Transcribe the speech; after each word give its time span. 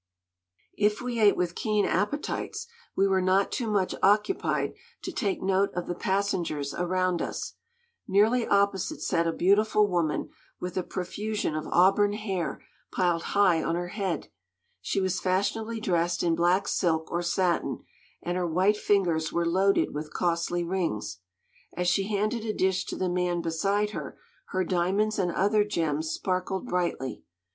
If 0.79 0.99
we 0.99 1.19
ate 1.19 1.37
with 1.37 1.53
keen 1.53 1.85
appetites, 1.85 2.65
we 2.95 3.07
were 3.07 3.21
not 3.21 3.51
too 3.51 3.69
much 3.69 3.93
occupied 4.01 4.73
to 5.03 5.11
take 5.11 5.43
note 5.43 5.69
of 5.75 5.85
the 5.85 5.93
passengers 5.93 6.73
around 6.73 7.21
us. 7.21 7.53
Nearly 8.07 8.47
opposite 8.47 8.99
sat 9.03 9.27
a 9.27 9.31
beautiful 9.31 9.85
woman 9.87 10.29
with 10.59 10.75
a 10.75 10.81
profusion 10.81 11.55
of 11.55 11.67
auburn 11.67 12.13
hair 12.13 12.63
piled 12.91 13.21
high 13.37 13.61
on 13.63 13.75
her 13.75 13.89
head. 13.89 14.29
She 14.81 14.99
was 14.99 15.19
fashionably 15.19 15.79
dressed 15.79 16.23
in 16.23 16.33
black 16.33 16.67
silk 16.67 17.11
or 17.11 17.21
satin, 17.21 17.83
and 18.23 18.37
her 18.37 18.47
white 18.47 18.77
fingers 18.77 19.31
were 19.31 19.45
loaded 19.45 19.93
with 19.93 20.11
costly 20.15 20.63
rings. 20.63 21.19
As 21.77 21.87
she 21.87 22.07
handed 22.07 22.43
a 22.43 22.53
dish 22.53 22.85
to 22.85 22.95
the 22.95 23.07
man 23.07 23.39
beside 23.43 23.91
her, 23.91 24.17
her 24.47 24.63
diamonds 24.63 25.19
and 25.19 25.31
other 25.31 25.63
gems 25.63 26.09
sparkled 26.09 26.65
brightly. 26.65 27.21